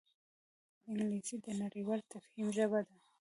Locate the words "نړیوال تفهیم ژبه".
1.61-2.79